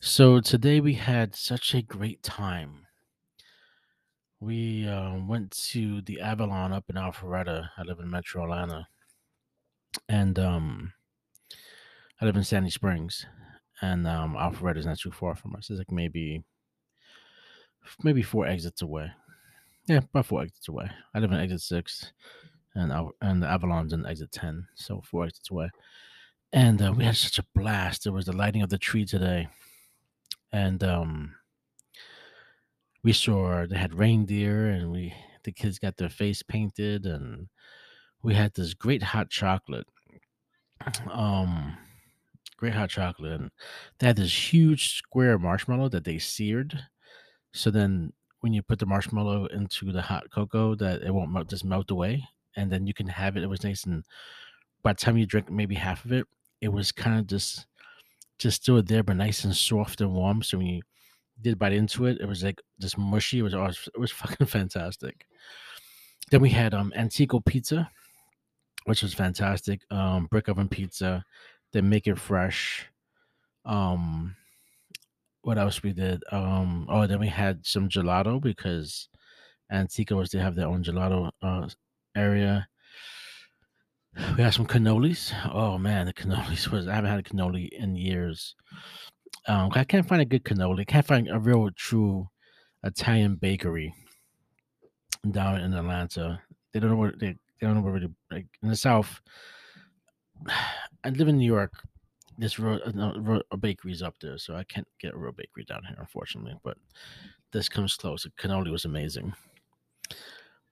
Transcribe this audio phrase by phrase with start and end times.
[0.00, 2.86] So today we had such a great time.
[4.38, 7.70] We uh, went to the Avalon up in Alpharetta.
[7.76, 8.86] I live in Metro Atlanta,
[10.08, 10.92] and um,
[12.20, 13.26] I live in Sandy Springs,
[13.82, 15.68] and um, Alpharetta is not too far from us.
[15.68, 16.44] It's like maybe
[18.04, 19.10] maybe four exits away.
[19.88, 20.88] Yeah, about four exits away.
[21.12, 22.12] I live in exit six,
[22.76, 25.70] and Al- and the Avalon's in exit ten, so four exits away.
[26.52, 28.04] And uh, we had such a blast.
[28.04, 29.48] There was the lighting of the tree today,
[30.52, 31.34] and um,
[33.02, 35.14] we saw they had reindeer, and we
[35.44, 37.48] the kids got their face painted, and
[38.22, 39.86] we had this great hot chocolate.
[41.10, 41.76] Um,
[42.56, 43.50] great hot chocolate, and
[43.98, 46.78] they had this huge square marshmallow that they seared.
[47.54, 51.50] So then, when you put the marshmallow into the hot cocoa, that it won't melt,
[51.50, 52.24] just melt away,
[52.56, 53.42] and then you can have it.
[53.44, 54.04] It was nice, and
[54.82, 56.26] by the time you drink maybe half of it,
[56.60, 57.66] it was kind of just
[58.38, 60.42] just still there, but nice and soft and warm.
[60.42, 60.82] So when you
[61.40, 63.40] did bite into it, it was like just mushy.
[63.40, 65.26] It was it was fucking fantastic.
[66.30, 67.90] Then we had um Antico pizza,
[68.84, 69.82] which was fantastic.
[69.90, 71.24] Um, brick oven pizza.
[71.72, 72.86] They make it fresh.
[73.64, 74.36] Um,
[75.42, 76.22] what else we did?
[76.32, 79.08] Um, oh, then we had some gelato because
[79.70, 81.68] Antico's they have their own gelato uh,
[82.16, 82.68] area.
[84.16, 85.32] We had some cannolis.
[85.52, 88.54] Oh man, the cannolis was I haven't had a cannoli in years.
[89.46, 90.86] Um, I can't find a good cannoli.
[90.86, 92.28] Can't find a real true
[92.84, 93.94] Italian bakery
[95.30, 96.40] down in Atlanta.
[96.72, 99.20] They don't know where they, they don't know where really like in the South.
[101.04, 101.72] I live in New York.
[102.36, 105.82] There's real, uh, real bakeries up there, so I can't get a real bakery down
[105.88, 106.54] here, unfortunately.
[106.62, 106.76] But
[107.52, 108.22] this comes close.
[108.24, 109.32] The cannoli was amazing.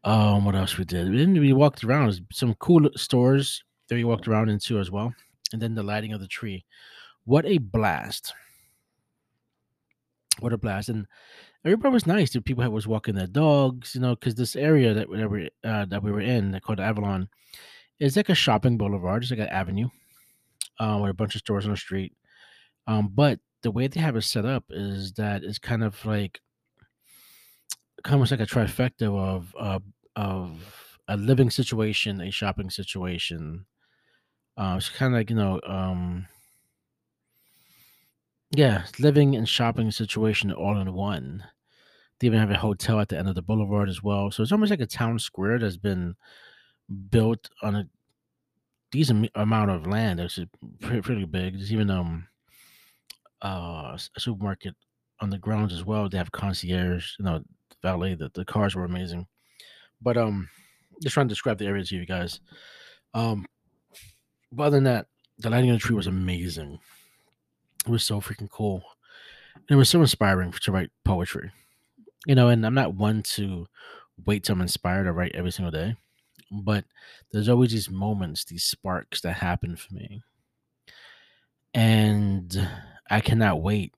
[0.06, 1.10] Um, what else we did?
[1.10, 1.40] We didn't.
[1.40, 5.12] We walked around some cool stores that we walked around into as well,
[5.52, 6.64] and then the lighting of the tree.
[7.24, 8.32] What a blast!
[10.38, 10.90] What a blast!
[10.90, 11.08] And
[11.64, 12.32] everybody was nice.
[12.32, 16.04] The people was walking their dogs, you know, because this area that we uh, that
[16.04, 17.28] we were in, called Avalon,
[17.98, 19.24] is like a shopping boulevard.
[19.24, 19.88] It's like an avenue,
[20.78, 22.12] uh, with a bunch of stores on the street.
[22.86, 26.40] Um, but the way they have it set up is that it's kind of like
[28.04, 29.80] kind of like a trifecta of uh,
[30.16, 33.66] of a living situation, a shopping situation.
[34.56, 36.26] Uh, it's kind of like you know, um,
[38.54, 41.44] yeah, living and shopping situation all in one.
[42.20, 44.30] They even have a hotel at the end of the boulevard as well.
[44.30, 46.16] So it's almost like a town square that's been
[47.10, 47.88] built on a
[48.90, 50.20] decent amount of land.
[50.20, 50.38] It's
[50.80, 51.54] pretty, pretty big.
[51.54, 52.28] There's even um
[53.42, 54.74] uh a supermarket
[55.20, 56.08] on the grounds as well.
[56.08, 57.42] They have concierge, you know,
[57.82, 58.14] valet.
[58.14, 59.26] The, the cars were amazing.
[60.00, 60.48] But um
[61.02, 62.40] just trying to describe the area to you guys.
[63.14, 63.46] Um
[64.52, 65.06] but other than that,
[65.38, 66.78] the lighting on the tree was amazing.
[67.86, 68.82] It was so freaking cool.
[69.54, 71.50] And it was so inspiring to write poetry.
[72.26, 73.66] You know, and I'm not one to
[74.24, 75.96] wait till I'm inspired to write every single day.
[76.50, 76.84] But
[77.32, 80.22] there's always these moments, these sparks that happen for me.
[81.74, 82.68] And
[83.10, 83.92] I cannot wait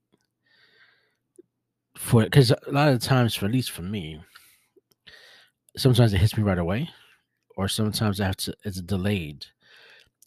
[1.97, 4.21] for it because a lot of times, for at least for me,
[5.79, 6.91] sometimes it hits me right away,
[7.57, 9.47] or sometimes I have to, it's delayed.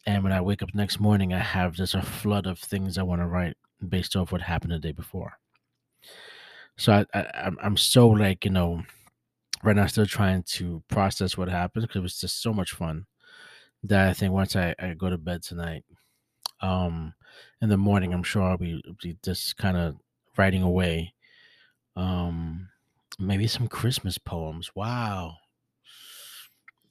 [0.07, 3.03] And when I wake up next morning, I have just a flood of things I
[3.03, 3.57] want to write
[3.87, 5.39] based off what happened the day before.
[6.77, 8.83] So I, I I'm so like you know
[9.63, 13.05] right now still trying to process what happened because it was just so much fun
[13.83, 15.85] that I think once I, I go to bed tonight,
[16.61, 17.13] um,
[17.61, 19.97] in the morning I'm sure I'll be, be just kind of
[20.37, 21.13] writing away.
[21.95, 22.69] Um,
[23.19, 24.71] maybe some Christmas poems.
[24.75, 25.37] Wow.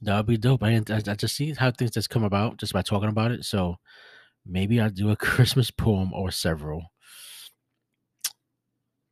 [0.02, 0.62] That would be dope.
[0.62, 3.44] I, I, I just see how things just come about just by talking about it.
[3.44, 3.76] So
[4.46, 6.84] maybe I'll do a Christmas poem or several.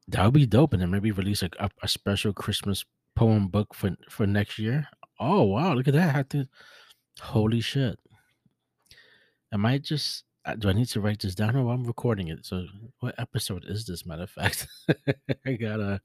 [0.08, 2.84] That would be dope, and then maybe release a, a, a special Christmas
[3.14, 4.88] poem book for for next year.
[5.20, 6.16] Oh wow, look at that!
[6.16, 6.48] I to,
[7.20, 7.98] holy shit!
[9.52, 11.56] Am I just uh, do I need to write this down?
[11.56, 12.46] Oh, I'm recording it.
[12.46, 12.64] So
[13.00, 14.06] what episode is this?
[14.06, 14.66] Matter of fact,
[15.46, 16.00] I gotta.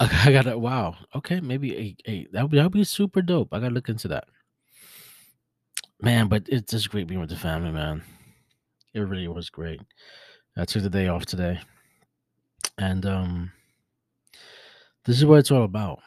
[0.00, 0.58] I gotta.
[0.58, 0.96] Wow.
[1.14, 2.02] Okay, maybe eight.
[2.04, 2.32] Eight.
[2.32, 3.48] That would be that would be super dope.
[3.52, 4.28] I gotta look into that.
[6.00, 8.02] Man, but it's just great being with the family, man.
[8.92, 9.80] It really was great.
[10.56, 11.60] I took the day off today.
[12.78, 13.52] And um
[15.04, 16.00] this is what it's all about.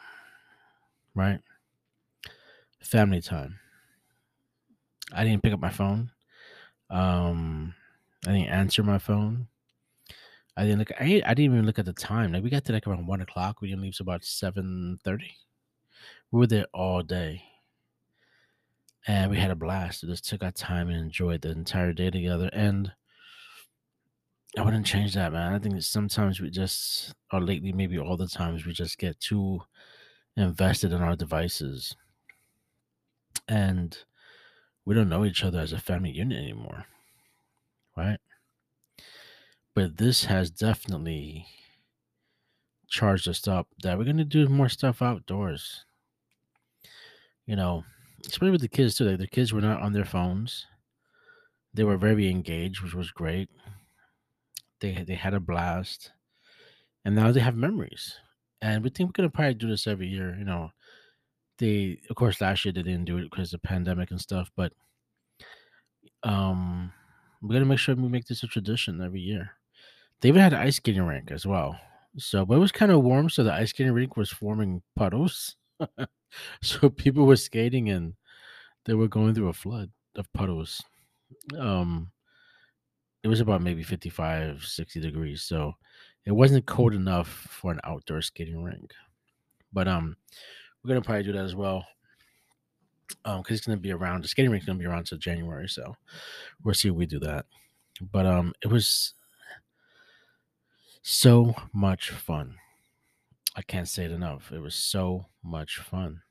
[1.14, 1.40] Right?
[2.82, 3.58] Family time.
[5.12, 6.12] I didn't pick up my phone.
[6.88, 7.74] Um
[8.26, 9.48] I didn't answer my phone.
[10.60, 12.32] I didn't look I, I didn't even look at the time.
[12.32, 13.62] Like we got to like around one o'clock.
[13.62, 15.32] We didn't leave till about seven thirty.
[16.30, 17.42] We were there all day.
[19.06, 20.02] And we had a blast.
[20.02, 22.50] We just took our time and enjoyed the entire day together.
[22.52, 22.92] And
[24.58, 25.54] I wouldn't change that, man.
[25.54, 29.18] I think that sometimes we just, or lately, maybe all the times, we just get
[29.18, 29.62] too
[30.36, 31.96] invested in our devices
[33.48, 33.96] and
[34.84, 36.84] we don't know each other as a family unit anymore,
[37.96, 38.18] right?
[39.74, 41.48] But this has definitely
[42.88, 45.86] charged us up that we're to do more stuff outdoors.
[47.46, 47.84] You know,
[48.26, 49.04] especially with the kids too.
[49.04, 50.66] Like The kids were not on their phones.
[51.74, 53.50] They were very engaged, which was great.
[54.80, 56.10] They they had a blast,
[57.04, 58.18] and now they have memories.
[58.62, 60.36] And we think we're gonna probably do this every year.
[60.38, 60.72] You know,
[61.58, 64.50] they of course last year they didn't do it because of the pandemic and stuff,
[64.56, 64.72] but
[66.22, 66.92] um,
[67.42, 69.52] we're gonna make sure we make this a tradition every year.
[70.20, 71.78] They even had an ice skating rink as well.
[72.18, 75.56] So, but it was kind of warm, so the ice skating rink was forming puddles.
[76.62, 78.14] so people were skating and
[78.84, 80.82] they were going through a flood of puddles.
[81.58, 82.10] Um,
[83.22, 85.42] it was about maybe 55, 60 degrees.
[85.42, 85.74] So
[86.24, 88.92] it wasn't cold enough for an outdoor skating rink.
[89.72, 90.16] But um,
[90.82, 91.84] we're gonna probably do that as well.
[93.24, 95.96] Um, because it's gonna be around the skating rink's gonna be around till January, so
[96.62, 97.46] we'll see if we do that.
[98.00, 99.14] But um, it was
[101.02, 102.56] so much fun.
[103.56, 104.52] I can't say it enough.
[104.52, 106.22] It was so much fun.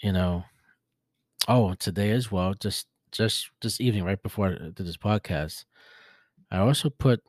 [0.00, 0.44] You know.
[1.46, 2.54] Oh, today as well.
[2.54, 5.64] Just just this evening, right before I did this podcast,
[6.50, 7.22] I also put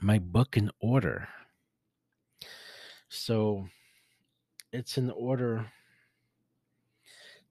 [0.00, 1.28] my book in order.
[3.08, 3.66] So
[4.72, 5.66] it's in order,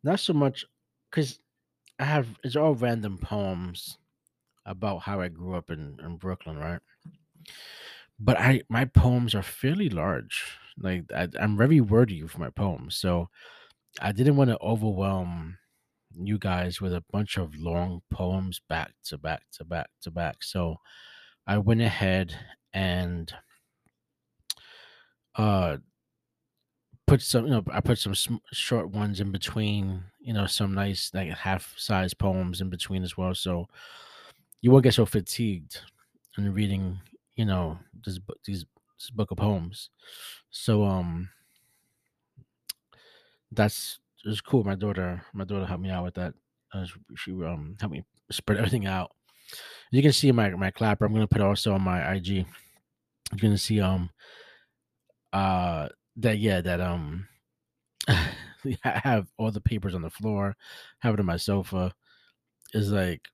[0.04, 0.66] not so much
[1.10, 1.40] because
[2.00, 3.98] I have it's all random poems
[4.66, 6.80] about how I grew up in, in Brooklyn, right?
[8.20, 10.46] But I my poems are fairly large.
[10.78, 13.30] Like I, I'm very wordy with my poems, so
[14.02, 15.58] I didn't want to overwhelm
[16.16, 20.44] you guys with a bunch of long poems back to back to back to back.
[20.44, 20.78] So
[21.48, 22.36] I went ahead
[22.74, 23.34] and
[25.36, 25.78] uh
[27.08, 30.74] put some you know I put some sm- short ones in between, you know, some
[30.74, 33.34] nice like half size poems in between as well.
[33.36, 33.68] So
[34.62, 35.80] you won't get so fatigued
[36.38, 37.00] in reading,
[37.36, 38.66] you know, this book these
[39.00, 39.90] this book of poems.
[40.52, 41.30] So um
[43.52, 44.64] that's it's cool.
[44.64, 46.34] My daughter my daughter helped me out with that.
[46.74, 46.86] Uh,
[47.16, 49.12] she, um helped me spread everything out.
[49.92, 51.06] You can see my my clapper.
[51.06, 52.28] I'm gonna put also on my IG.
[52.30, 52.46] You're
[53.40, 54.10] gonna see um
[55.34, 57.28] uh that yeah that um
[58.08, 58.30] I
[58.84, 60.56] have all the papers on the floor,
[61.00, 61.94] have it on my sofa.
[62.74, 63.28] Is like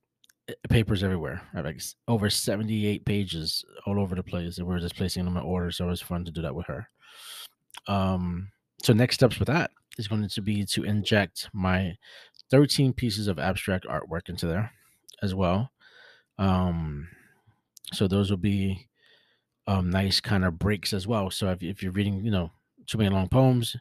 [0.69, 1.41] papers everywhere.
[1.53, 5.71] I like over 78 pages all over the place, we're just placing them in order.
[5.71, 6.87] So it was fun to do that with her.
[7.87, 8.49] Um,
[8.83, 11.95] so next steps with that is going to be to inject my
[12.51, 14.71] 13 pieces of abstract artwork into there
[15.21, 15.71] as well.
[16.37, 17.07] Um,
[17.93, 18.87] so those will be
[19.65, 21.29] um nice kind of breaks as well.
[21.29, 22.51] So if, if you're reading, you know,
[22.85, 23.75] too many long poems,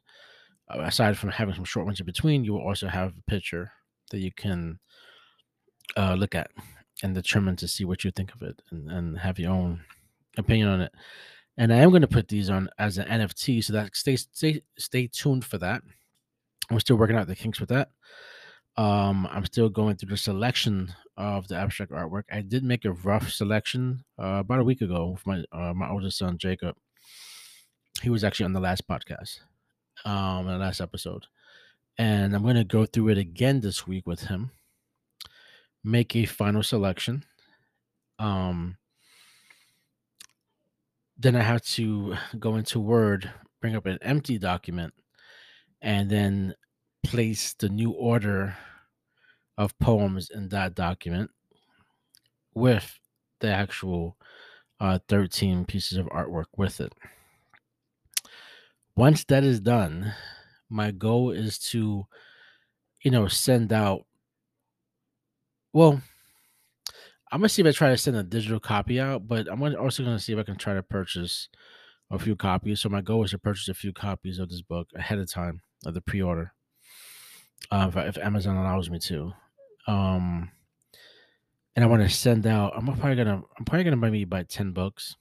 [0.69, 3.71] uh, aside from having some short ones in between, you will also have a picture
[4.11, 4.79] that you can
[5.97, 6.51] uh, look at
[7.03, 9.81] and determine to see what you think of it and, and have your own
[10.39, 10.93] opinion on it.
[11.59, 14.63] And I am going to put these on as an NFT, so that stay stay
[14.79, 15.83] stay tuned for that.
[16.71, 17.91] I'm still working out the kinks with that.
[18.77, 22.25] Um, I'm still going through the selection of the abstract artwork.
[22.31, 25.89] I did make a rough selection uh, about a week ago with my uh, my
[25.89, 26.77] oldest son Jacob.
[28.03, 29.41] He was actually on the last podcast,
[30.05, 31.25] um, the last episode,
[31.97, 34.51] and I'm going to go through it again this week with him.
[35.87, 37.25] Make a final selection.
[38.19, 38.77] Um,
[41.17, 44.95] then I have to go into Word, bring up an empty document,
[45.81, 46.55] and then
[47.05, 48.57] place the new order
[49.57, 51.31] of poems in that document
[52.53, 52.99] with
[53.39, 54.17] the actual
[54.81, 56.93] uh, 13 pieces of artwork with it.
[58.97, 60.15] Once that is done,
[60.69, 62.07] my goal is to,
[63.03, 64.06] you know, send out.
[65.73, 66.01] Well,
[67.31, 70.05] I'm gonna see if I try to send a digital copy out, but I'm also
[70.05, 71.49] gonna see if I can try to purchase
[72.11, 72.81] a few copies.
[72.81, 75.61] So my goal is to purchase a few copies of this book ahead of time
[75.85, 76.53] of the pre-order,
[77.71, 79.33] uh, if, if Amazon allows me to.
[79.87, 80.51] Um,
[81.75, 82.73] and I want to send out.
[82.75, 83.43] I'm probably gonna.
[83.59, 85.17] I'm probably gonna maybe buy ten books,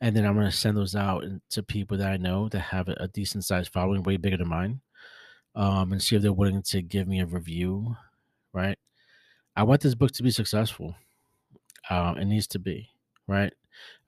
[0.00, 2.96] and then I'm gonna send those out to people that I know that have a,
[3.00, 4.80] a decent sized following, way bigger than mine,
[5.54, 7.96] um, and see if they're willing to give me a review.
[8.52, 8.78] Right.
[9.56, 10.94] I want this book to be successful.
[11.88, 12.88] Um, it needs to be
[13.26, 13.52] right.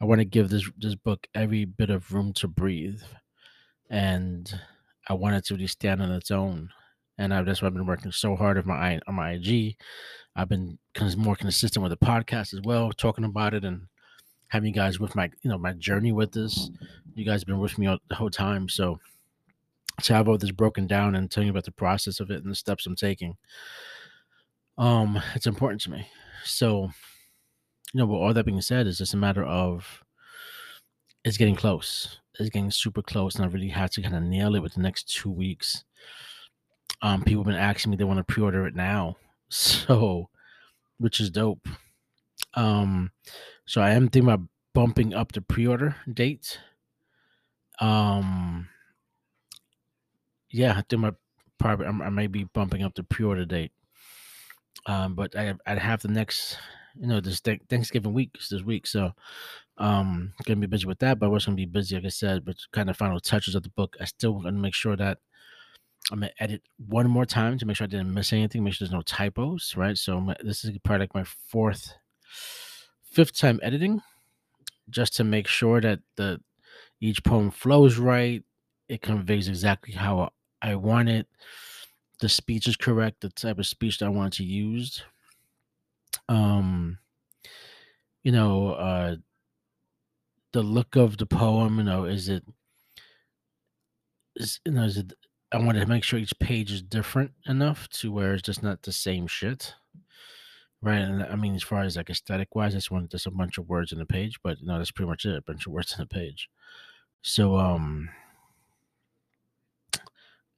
[0.01, 3.01] I want to give this this book every bit of room to breathe,
[3.91, 4.53] and
[5.09, 6.71] I want it to really stand on its own.
[7.19, 9.77] and I, that's why I've been working so hard on my on my IG.
[10.37, 10.79] I've been
[11.17, 13.87] more consistent with the podcast as well, talking about it and
[14.49, 16.71] having you guys with my you know my journey with this.
[17.15, 18.99] You guys have been with me all, the whole time, so
[20.03, 22.51] to have all this broken down and telling you about the process of it and
[22.51, 23.37] the steps I'm taking,
[24.79, 26.09] um, it's important to me.
[26.45, 26.91] So,
[27.93, 30.03] you know, with all that being said, it's just a matter of
[31.25, 32.19] it's getting close.
[32.39, 34.81] It's getting super close, and I really had to kind of nail it with the
[34.81, 35.85] next two weeks.
[37.03, 39.17] Um, people have been asking me they want to pre-order it now,
[39.49, 40.29] so
[40.99, 41.69] which is dope.
[42.55, 43.11] Um,
[43.67, 46.59] so I am thinking about bumping up the pre-order date.
[47.81, 48.69] Um,
[50.51, 51.13] yeah, I think my
[51.59, 53.73] probably I may be bumping up the pre-order date.
[54.87, 56.59] Um, but I I'd have the next,
[56.99, 59.13] you know, this Thanksgiving week this week, so
[59.79, 61.19] um, gonna be busy with that.
[61.19, 63.63] But I was gonna be busy, like I said, but kind of final touches of
[63.63, 63.97] the book.
[64.01, 65.19] I still want to make sure that
[66.11, 68.87] I'm gonna edit one more time to make sure I didn't miss anything, make sure
[68.87, 69.97] there's no typos, right?
[69.97, 71.95] So my, this is probably like my fourth,
[73.05, 74.03] fifth time editing,
[74.91, 76.41] just to make sure that the
[77.01, 78.43] each poem flows right,
[78.89, 81.27] it conveys exactly how I want it,
[82.23, 85.03] the speech is correct, the type of speech that I want to use.
[86.29, 86.99] Um,
[88.23, 89.17] you know, uh,
[90.53, 92.45] the look of the poem, you know, is it
[94.37, 95.13] is you know, is it
[95.51, 98.83] I wanted to make sure each page is different enough to where it's just not
[98.83, 99.75] the same shit.
[100.81, 101.01] Right.
[101.01, 103.59] And I mean, as far as like aesthetic wise, I just wanted just a bunch
[103.59, 105.37] of words in the page, but no, that's pretty much it.
[105.37, 106.49] A bunch of words in the page.
[107.23, 108.11] So, um,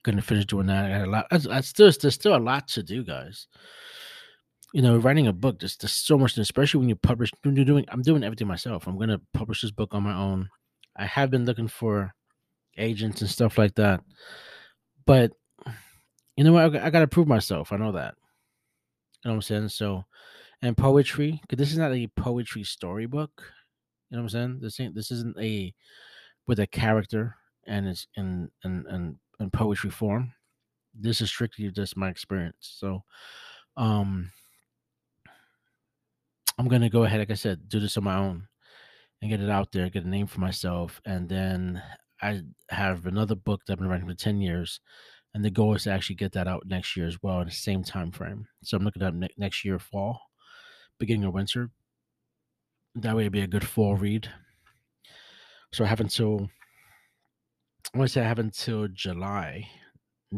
[0.04, 0.84] gonna finish doing that.
[0.84, 1.26] I got a lot.
[1.30, 3.48] I, I still, there's still a lot to do, guys.
[4.72, 7.30] You know, writing a book, there's, there's so much, especially when you publish.
[7.42, 8.86] When you're doing, I'm doing everything myself.
[8.86, 10.48] I'm gonna publish this book on my own.
[10.96, 12.14] I have been looking for
[12.76, 14.00] agents and stuff like that.
[15.06, 15.32] But
[16.36, 16.76] you know what?
[16.76, 17.72] I, I got to prove myself.
[17.72, 18.14] I know that.
[19.24, 19.68] You know what I'm saying?
[19.68, 20.04] So,
[20.62, 23.30] and poetry, because this is not a poetry storybook.
[24.10, 24.58] You know what I'm saying?
[24.60, 24.94] This ain't.
[24.94, 25.74] This isn't a
[26.46, 30.32] with a character and it's in and in, in poetry form.
[30.94, 32.76] This is strictly just my experience.
[32.78, 33.02] So,
[33.76, 34.30] um,
[36.58, 38.48] I'm gonna go ahead, like I said, do this on my own
[39.20, 41.82] and get it out there, get a name for myself, and then
[42.22, 44.80] I have another book that I've been writing for 10 years.
[45.34, 47.52] And the goal is to actually get that out next year as well in the
[47.52, 48.46] same time frame.
[48.62, 50.20] So I'm looking at ne- next year, fall,
[50.98, 51.70] beginning of winter.
[52.94, 54.30] That way it'd be a good fall read.
[55.72, 56.48] So I have until
[57.92, 59.68] I want to say I have until July,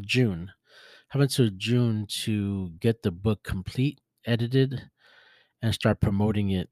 [0.00, 0.50] June.
[0.50, 4.83] I have until June to get the book complete, edited,
[5.62, 6.69] and start promoting it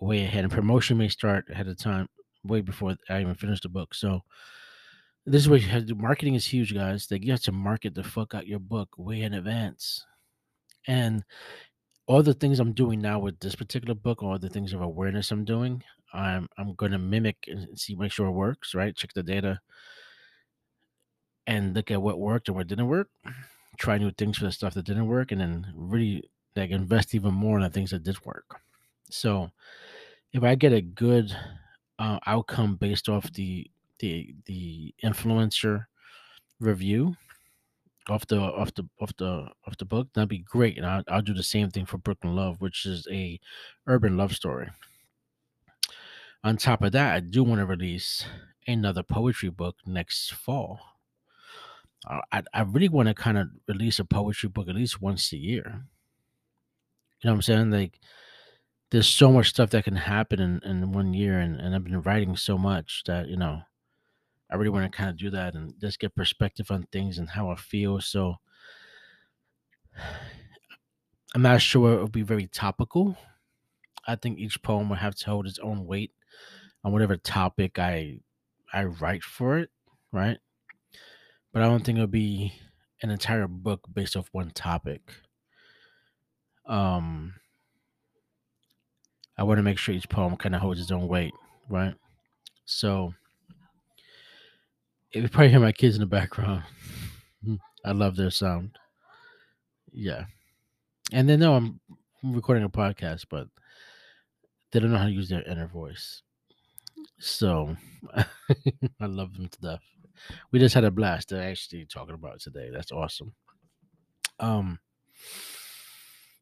[0.00, 0.44] way ahead.
[0.44, 2.08] And promotion may start ahead of time
[2.44, 3.94] way before I even finish the book.
[3.94, 4.20] So
[5.24, 5.94] this is what you have to do.
[5.94, 7.08] Marketing is huge, guys.
[7.10, 10.04] Like you have to market the fuck out your book way in advance.
[10.86, 11.24] And
[12.06, 15.30] all the things I'm doing now with this particular book, all the things of awareness
[15.30, 15.82] I'm doing,
[16.12, 18.96] I'm I'm gonna mimic and see make sure it works, right?
[18.96, 19.60] Check the data
[21.46, 23.08] and look at what worked and what didn't work.
[23.78, 27.34] Try new things for the stuff that didn't work, and then really like invest even
[27.34, 28.60] more in the things that did work.
[29.10, 29.50] So
[30.32, 31.36] if I get a good
[31.98, 35.86] uh, outcome based off the the the influencer
[36.60, 37.16] review
[38.08, 41.22] off the off the off the off the book that'd be great and I'll, I'll
[41.22, 43.40] do the same thing for brooklyn love which is a
[43.86, 44.68] urban love story
[46.46, 48.24] on top of that i do want to release
[48.66, 50.80] another poetry book next fall.
[52.06, 55.32] Uh, I, I really want to kind of release a poetry book at least once
[55.32, 55.82] a year.
[57.20, 57.70] You know what i'm saying?
[57.70, 58.00] Like
[58.90, 62.02] there's so much stuff that can happen in, in one year and, and i've been
[62.02, 63.60] writing so much that you know
[64.48, 67.28] i really want to kind of do that and just get perspective on things and
[67.30, 68.00] how i feel.
[68.00, 68.36] So
[71.34, 73.16] i'm not sure it will be very topical.
[74.08, 76.12] I think each poem will have to hold its own weight
[76.86, 78.18] on whatever topic i
[78.72, 79.68] i write for it
[80.12, 80.38] right
[81.52, 82.54] but i don't think it'll be
[83.02, 85.02] an entire book based off one topic
[86.66, 87.34] um
[89.38, 91.34] I want to make sure each poem kind of holds its own weight,
[91.68, 91.94] right?
[92.64, 93.12] So,
[95.12, 96.62] if you probably hear my kids in the background,
[97.84, 98.78] I love their sound.
[99.92, 100.24] Yeah.
[101.12, 101.80] And they know I'm
[102.22, 103.48] recording a podcast, but
[104.72, 106.22] they don't know how to use their inner voice.
[107.18, 107.76] So,
[108.16, 109.82] I love them to death.
[110.50, 111.28] We just had a blast.
[111.28, 112.70] They're actually talking about today.
[112.72, 113.32] That's awesome.
[114.38, 114.78] Um,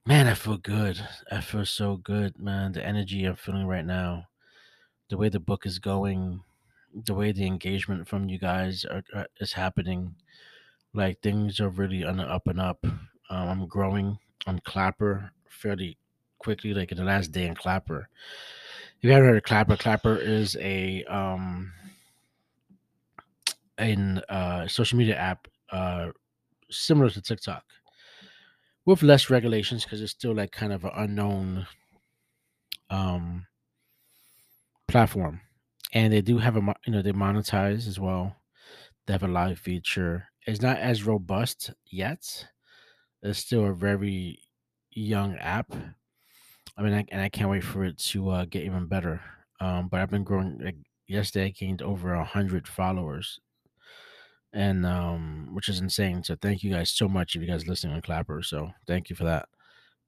[0.06, 1.00] Man, I feel good.
[1.32, 2.72] I feel so good, man.
[2.72, 4.28] The energy I'm feeling right now,
[5.08, 6.42] the way the book is going,
[6.92, 10.14] the way the engagement from you guys are, are, is happening.
[10.92, 12.84] Like things are really on the up and up.
[12.84, 12.98] Um,
[13.30, 15.96] I'm growing on Clapper fairly
[16.38, 18.10] quickly, like in the last day in Clapper.
[19.04, 21.70] You haven't heard of Clapper, Clapper is a um
[23.76, 26.08] an uh social media app uh
[26.70, 27.64] similar to TikTok
[28.86, 31.66] with less regulations because it's still like kind of an unknown
[32.88, 33.46] um
[34.88, 35.42] platform.
[35.92, 38.36] And they do have a you know they monetize as well.
[39.04, 40.28] They have a live feature.
[40.46, 42.46] It's not as robust yet.
[43.22, 44.40] It's still a very
[44.92, 45.74] young app.
[46.76, 49.20] I mean, I, and I can't wait for it to uh, get even better.
[49.60, 50.58] Um, but I've been growing.
[50.62, 50.76] Like
[51.06, 53.38] yesterday, I gained over a hundred followers,
[54.52, 56.24] and um, which is insane.
[56.24, 58.42] So thank you guys so much if you guys listening on Clapper.
[58.42, 59.48] So thank you for that.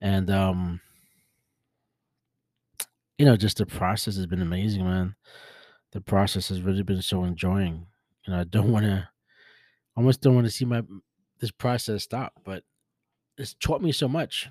[0.00, 0.80] And um,
[3.18, 5.14] you know, just the process has been amazing, man.
[5.92, 7.86] The process has really been so enjoying.
[8.26, 9.08] You know, I don't want to,
[9.96, 10.82] almost don't want to see my
[11.38, 12.62] this process stop, but
[13.38, 14.48] it's taught me so much.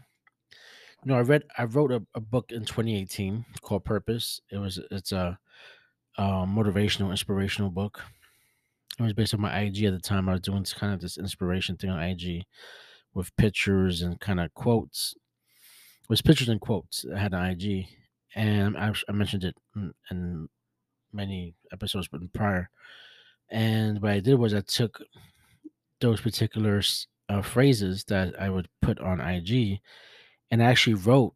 [1.05, 4.41] You know, I read, I wrote a, a book in 2018 called Purpose.
[4.51, 5.37] It was, it's a,
[6.17, 8.01] uh motivational, inspirational book.
[8.97, 10.27] It was based on my IG at the time.
[10.27, 12.45] I was doing kind of this inspiration thing on IG
[13.13, 15.13] with pictures and kind of quotes.
[16.01, 17.05] It was pictures and quotes.
[17.13, 17.85] I had on IG,
[18.33, 20.49] and I, I mentioned it in, in
[21.13, 22.71] many episodes, but prior.
[23.51, 25.03] And what I did was I took
[26.01, 26.81] those particular
[27.29, 29.81] uh, phrases that I would put on IG,
[30.51, 31.33] and I actually wrote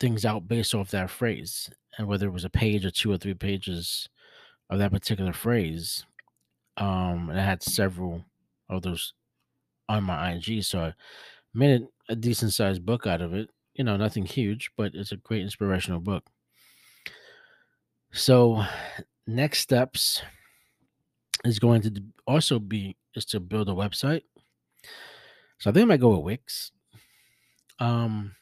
[0.00, 3.16] things out based off that phrase, and whether it was a page or two or
[3.16, 4.08] three pages
[4.70, 6.04] of that particular phrase.
[6.76, 8.24] Um, and I had several
[8.68, 9.12] of those
[9.88, 10.94] on my IG, so I
[11.54, 13.50] made a decent sized book out of it.
[13.74, 16.24] You know, nothing huge, but it's a great inspirational book.
[18.12, 18.64] So,
[19.26, 20.22] next steps
[21.44, 24.22] is going to also be is to build a website.
[25.58, 26.72] So I think I might go with Wix.
[27.78, 28.34] Um,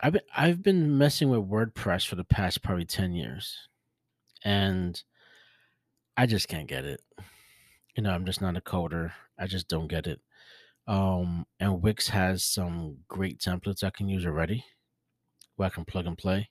[0.00, 3.56] I've been, I've been messing with WordPress for the past probably ten years,
[4.44, 5.00] and
[6.16, 7.00] I just can't get it.
[7.96, 9.12] You know, I'm just not a coder.
[9.38, 10.20] I just don't get it.
[10.86, 14.64] Um, and Wix has some great templates I can use already,
[15.56, 16.50] where I can plug and play.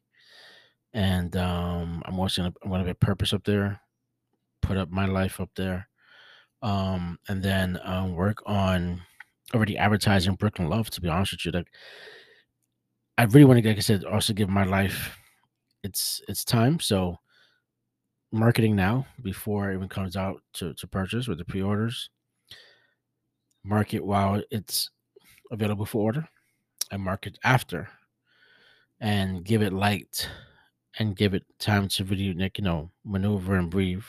[0.93, 3.81] And um, I'm also gonna I'm gonna put purpose up there,
[4.61, 5.89] put up my life up there,
[6.61, 9.01] um, and then um, work on
[9.53, 10.89] already advertising Brooklyn Love.
[10.91, 11.67] To be honest with you, like
[13.17, 15.17] I really want to, like I said, also give my life
[15.83, 16.79] its its time.
[16.79, 17.17] So
[18.31, 22.09] marketing now before it even comes out to, to purchase with the pre-orders.
[23.63, 24.89] Market while it's
[25.51, 26.27] available for order,
[26.91, 27.87] and market after,
[28.99, 30.27] and give it light,
[30.97, 34.03] and give it time to really, like you know, maneuver and breathe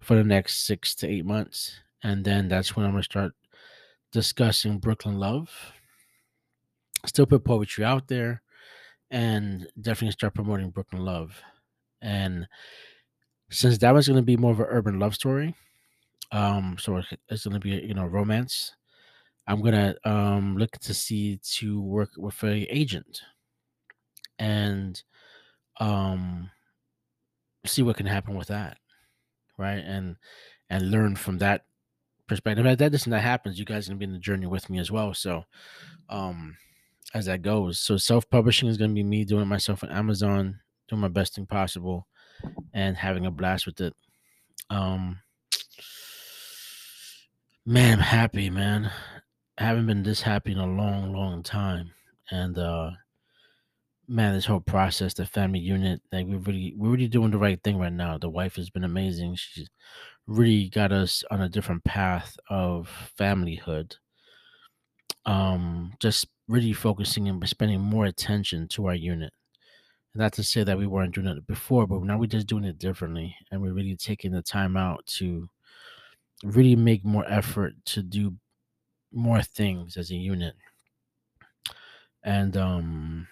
[0.00, 3.32] for the next six to eight months, and then that's when I'm gonna start
[4.12, 5.50] discussing Brooklyn Love.
[7.06, 8.42] Still put poetry out there,
[9.10, 11.40] and definitely start promoting Brooklyn Love.
[12.02, 12.46] And
[13.50, 15.54] since that was going to be more of an urban love story,
[16.32, 18.74] um, so it's going to be you know romance.
[19.46, 23.22] I'm gonna um look to see to work with a agent
[24.38, 25.02] and
[25.80, 26.50] um
[27.66, 28.78] see what can happen with that,
[29.58, 29.78] right?
[29.78, 30.16] And
[30.68, 31.64] and learn from that
[32.30, 32.64] perspective.
[32.64, 34.78] As that listen, that happens, you guys are gonna be in the journey with me
[34.78, 35.12] as well.
[35.12, 35.44] So
[36.08, 36.56] um
[37.12, 37.80] as that goes.
[37.80, 42.06] So self-publishing is gonna be me doing myself on Amazon, doing my best thing possible
[42.72, 43.94] and having a blast with it.
[44.70, 45.18] Um
[47.66, 48.92] man, I'm happy, man.
[49.58, 51.90] I haven't been this happy in a long, long time.
[52.30, 52.92] And uh
[54.06, 57.60] man, this whole process, the family unit, like we're really we're really doing the right
[57.64, 58.18] thing right now.
[58.18, 59.34] The wife has been amazing.
[59.34, 59.68] She's
[60.30, 62.88] really got us on a different path of
[63.18, 63.96] familyhood.
[65.26, 69.32] Um, just really focusing and spending more attention to our unit.
[70.14, 72.78] Not to say that we weren't doing it before, but now we're just doing it
[72.78, 75.48] differently, and we're really taking the time out to
[76.44, 78.36] really make more effort to do
[79.12, 80.56] more things as a unit,
[82.22, 83.28] and um,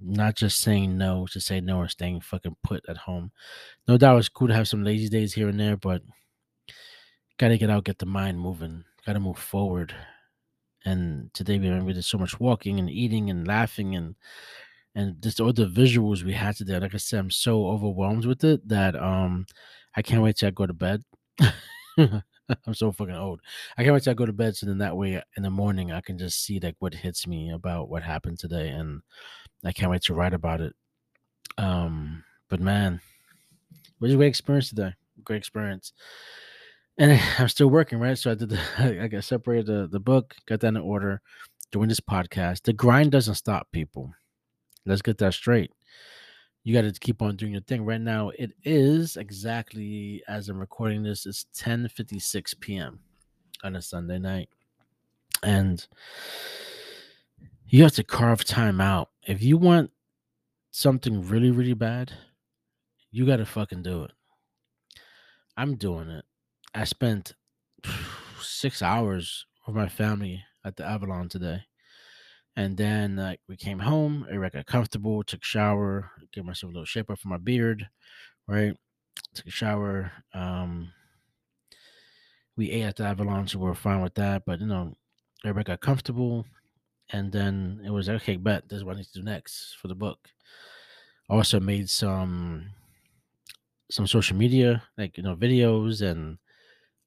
[0.00, 3.32] not just saying no to say no or staying fucking put at home.
[3.88, 6.02] No doubt it's cool to have some lazy days here and there, but
[7.38, 9.94] gotta get out, get the mind moving, gotta move forward.
[10.84, 14.14] And today we we did so much walking and eating and laughing and
[14.94, 16.78] and just all the visuals we had today.
[16.78, 19.46] Like I said, I'm so overwhelmed with it that um
[19.94, 21.04] I can't wait till I go to bed.
[21.98, 23.40] I'm so fucking old.
[23.76, 25.90] I can't wait till I go to bed so then that way in the morning
[25.92, 29.00] I can just see like what hits me about what happened today and
[29.66, 30.74] I can't wait to write about it.
[31.58, 33.00] Um but man,
[33.72, 34.94] it was a great experience today.
[35.24, 35.92] Great experience.
[36.98, 38.16] and I'm still working, right?
[38.16, 38.60] So I did the,
[39.02, 41.20] I got separated the, the book, got that in order,
[41.72, 42.62] doing this podcast.
[42.62, 44.14] The grind doesn't stop, people.
[44.84, 45.72] Let's get that straight.
[46.62, 47.84] You got to keep on doing your thing.
[47.84, 53.00] Right now, it is exactly as I'm recording this, it's 10:56 p.m.
[53.62, 54.48] on a Sunday night,
[55.44, 55.86] and
[57.68, 59.90] you have to carve time out if you want
[60.76, 62.12] something really, really bad.
[63.10, 64.12] You got to fucking do it.
[65.56, 66.24] I'm doing it.
[66.74, 67.32] I spent
[68.42, 71.62] six hours with my family at the Avalon today.
[72.56, 76.84] And then like we came home, I got comfortable, took shower, gave myself a little
[76.84, 77.88] shape up for my beard,
[78.46, 78.76] right?
[79.34, 80.12] Took a shower.
[80.34, 80.92] Um
[82.56, 84.44] we ate at the Avalon, so we are fine with that.
[84.46, 84.94] But you know,
[85.44, 86.44] everybody got comfortable.
[87.12, 89.88] And then it was okay, bet this is what I need to do next for
[89.88, 90.28] the book.
[91.30, 92.70] I also made some
[93.90, 96.38] some social media, like you know, videos and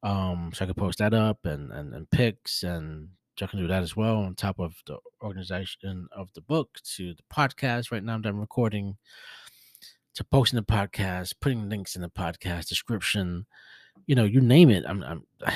[0.01, 3.59] um so I could post that up and and, and pics and so I can
[3.59, 7.91] do that as well on top of the organization of the book to the podcast.
[7.91, 8.97] Right now I'm recording
[10.15, 13.45] to posting the podcast, putting links in the podcast description,
[14.07, 14.83] you know, you name it.
[14.85, 15.23] I'm, I'm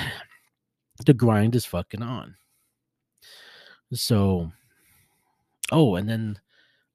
[1.06, 2.36] the grind is fucking on.
[3.92, 4.50] So,
[5.72, 6.38] oh, and then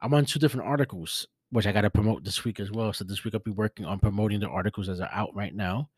[0.01, 2.93] I'm on two different articles, which I got to promote this week as well.
[2.93, 5.89] So this week I'll be working on promoting the articles as are out right now.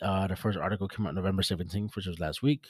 [0.00, 2.66] Uh, the first article came out November 17th, which was last week.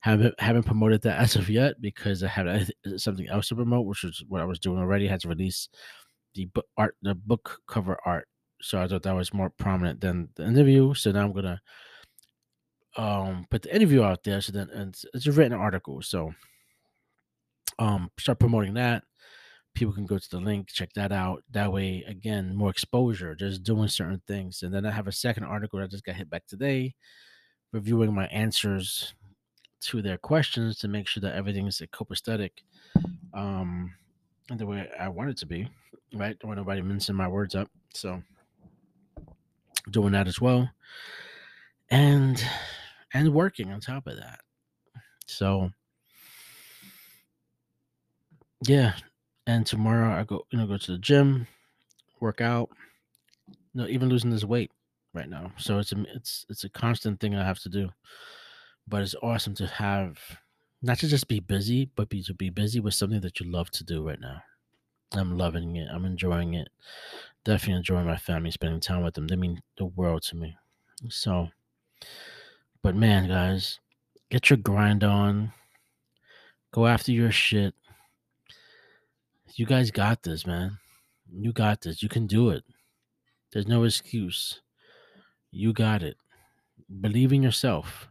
[0.00, 4.04] Haven't haven't promoted that as of yet because I have something else to promote, which
[4.04, 5.06] is what I was doing already.
[5.08, 5.68] I had to release
[6.34, 8.28] the book art, the book cover art.
[8.60, 10.94] So I thought that was more prominent than the interview.
[10.94, 11.60] So now I'm gonna
[12.96, 14.40] um put the interview out there.
[14.40, 16.02] So then it's, it's a written article.
[16.02, 16.34] So
[17.78, 19.04] um start promoting that.
[19.74, 21.42] People can go to the link, check that out.
[21.50, 24.62] That way, again, more exposure, just doing certain things.
[24.62, 26.94] And then I have a second article that just got hit back today,
[27.72, 29.14] reviewing my answers
[29.80, 32.50] to their questions to make sure that everything is copacetic
[33.34, 33.92] um
[34.48, 35.68] the way I want it to be,
[36.14, 36.38] right?
[36.38, 37.68] Don't want nobody mincing my words up.
[37.94, 38.22] So
[39.90, 40.70] doing that as well.
[41.90, 42.42] And
[43.12, 44.40] and working on top of that.
[45.26, 45.70] So
[48.66, 48.94] yeah.
[49.46, 51.46] And tomorrow I go, you know, go to the gym,
[52.20, 52.70] work out.
[53.48, 54.70] You know, even losing this weight
[55.12, 55.52] right now.
[55.58, 57.90] So it's a it's it's a constant thing I have to do
[58.86, 60.18] but it's awesome to have
[60.82, 63.70] not to just be busy, but be to be busy with something that you love
[63.70, 64.42] to do right now.
[65.12, 65.88] I'm loving it.
[65.90, 66.68] I'm enjoying it.
[67.44, 69.26] Definitely enjoying my family, spending time with them.
[69.26, 70.56] They mean the world to me.
[71.08, 71.48] So,
[72.82, 73.80] but man, guys,
[74.30, 75.52] get your grind on.
[76.72, 77.74] Go after your shit.
[79.56, 80.78] You guys got this, man.
[81.32, 82.02] You got this.
[82.02, 82.64] You can do it.
[83.52, 84.60] There's no excuse.
[85.52, 86.16] You got it.
[87.00, 88.08] Believe in yourself.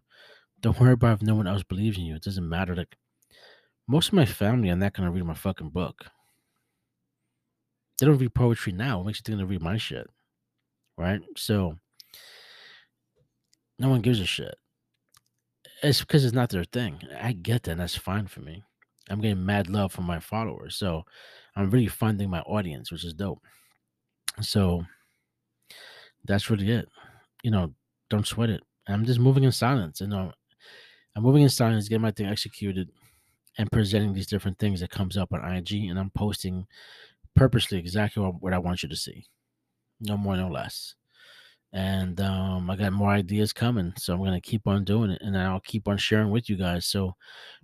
[0.62, 2.16] Don't worry about if no one else believes in you.
[2.16, 2.76] It doesn't matter.
[2.76, 2.96] Like
[3.88, 6.06] most of my family are not gonna read my fucking book.
[8.00, 8.98] They don't read poetry now.
[8.98, 10.08] What makes you think they read my shit?
[10.98, 11.22] Right?
[11.36, 11.78] So
[13.78, 14.56] no one gives a shit.
[15.82, 17.02] It's because it's not their thing.
[17.22, 18.64] I get that, and that's fine for me.
[19.10, 20.76] I'm getting mad love from my followers.
[20.76, 21.04] So
[21.56, 23.42] I'm really funding my audience, which is dope.
[24.42, 24.86] So
[26.26, 26.88] that's really it.
[27.44, 27.74] You know,
[28.10, 28.62] don't sweat it.
[28.88, 30.02] I'm just moving in silence.
[30.02, 30.32] You know,
[31.16, 32.90] I'm moving in silence, getting my thing executed,
[33.58, 36.66] and presenting these different things that comes up on IG, and I'm posting
[37.36, 39.28] purposely exactly what I want you to see,
[40.00, 40.96] no more, no less.
[41.74, 45.36] And um, I got more ideas coming, so I'm gonna keep on doing it, and
[45.36, 46.86] I'll keep on sharing with you guys.
[46.86, 47.16] So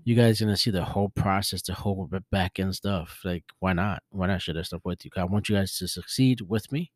[0.04, 3.20] you guys gonna see the whole process, the whole back end stuff.
[3.24, 4.02] Like, why not?
[4.10, 5.12] Why not share that stuff with you?
[5.16, 6.92] I want you guys to succeed with me.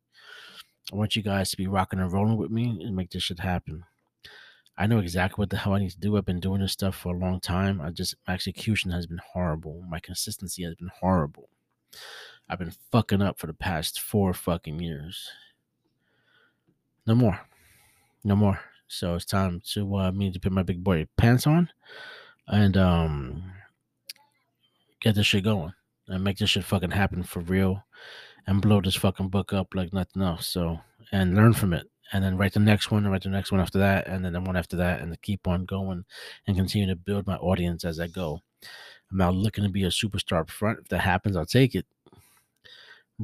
[0.91, 3.39] I want you guys to be rocking and rolling with me and make this shit
[3.39, 3.83] happen.
[4.75, 6.17] I know exactly what the hell I need to do.
[6.17, 7.79] I've been doing this stuff for a long time.
[7.79, 9.83] I just my execution has been horrible.
[9.87, 11.49] My consistency has been horrible.
[12.49, 15.29] I've been fucking up for the past four fucking years.
[17.05, 17.39] No more.
[18.23, 18.59] No more.
[18.87, 21.69] So it's time to uh me to put my big boy pants on
[22.47, 23.43] and um
[25.01, 25.73] get this shit going
[26.07, 27.83] and make this shit fucking happen for real
[28.47, 30.47] and blow this fucking book up like nothing else.
[30.47, 30.79] So
[31.11, 33.59] and learn from it and then write the next one, and write the next one
[33.59, 36.05] after that, and then the one after that, and keep on going
[36.45, 38.39] and continue to build my audience as I go.
[39.11, 40.79] I'm not looking to be a superstar up front.
[40.79, 41.87] If that happens, I'll take it.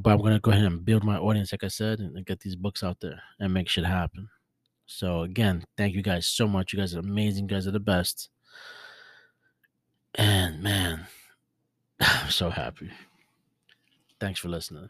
[0.01, 2.55] But I'm gonna go ahead and build my audience, like I said, and get these
[2.55, 4.29] books out there and make shit happen.
[4.85, 6.71] So again, thank you guys so much.
[6.71, 7.43] You guys are amazing.
[7.43, 8.29] You guys are the best.
[10.15, 11.05] And man,
[11.99, 12.89] I'm so happy.
[14.19, 14.89] Thanks for listening.